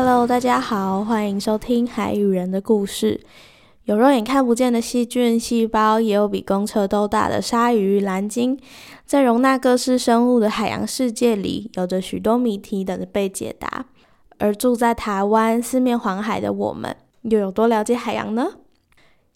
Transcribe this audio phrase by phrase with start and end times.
[0.00, 3.20] Hello，大家好，欢迎收听《海与人的故事》。
[3.82, 8.56] 有肉眼看不见的细菌、细胞，也有比公车都大的鲨鱼、蓝鲸，
[9.04, 13.86] 在容纳各式生物的海洋世界里，有着许多谜题等着被解答。
[14.38, 18.52] 而住在台湾四面环海的我们，又有多了解海洋呢？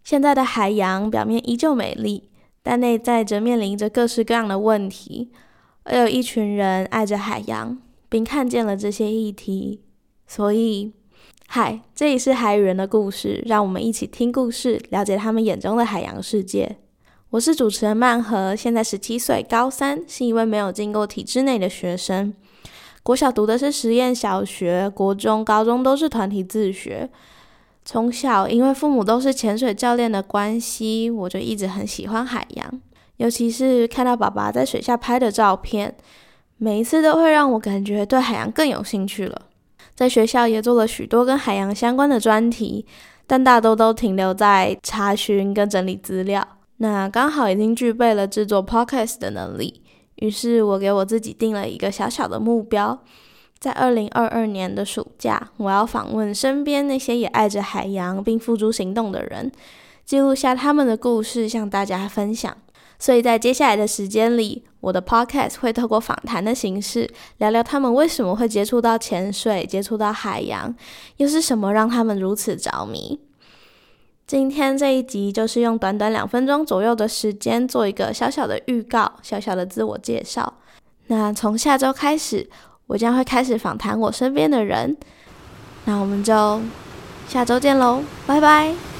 [0.04, 2.30] 现在的海洋表面依旧美丽，
[2.62, 5.32] 但内在则面临着各式各样的问题。
[5.82, 7.76] 而有一群人爱着海洋，
[8.08, 9.80] 并看见了这些议题，
[10.34, 10.90] 所以。
[11.46, 16.78] 嗨，这里是海与人的故事，让我们一起听故事，了解他们眼中的海洋世界。
[17.28, 22.32] 我是主持人曼和，现在十七岁，高三，是一位没有经过体制内的学生。
[23.02, 27.10] 国小读的是实验小学，国中、高中都是团体自学。
[27.84, 32.80] 从小因为父母都是潜水教练的关系，我就一直很喜欢海洋，
[33.18, 35.94] 尤其是看到爸爸在水下拍的照片，
[36.56, 39.42] 每一次都会让我感觉对海洋更有兴趣了。
[39.94, 42.86] 在学校也做了许多跟海洋相关的专题，
[43.26, 46.46] 但大多都停留在查询跟整理资料。
[46.78, 49.82] 那刚好已经具备了制作 podcast 的能力，
[50.16, 52.98] 于是我给我自己定了一个小小的目标，
[53.58, 59.52] 在二零二二年的暑假，我要访问身边那些也爱着海洋并付诸行动的人，
[60.04, 62.56] 记录下他们的故事，向大家分享。
[63.02, 70.72] 所以在接下来的时间里，我的 podcast 会透过访谈的形式，聊聊他们为什么会接触到潜水、接触到海洋，
[71.16, 73.18] 又是什么让他们如此着迷。
[74.24, 80.60] 今天这一集就是用短短两分钟左右的时间，做一个小小的预告、小小的自我介绍。
[81.08, 82.48] 那从下周开始，
[82.86, 84.96] 我将会开始访谈我身边的人。
[85.86, 86.62] 那我们就
[87.28, 88.91] 下周见喽，拜拜。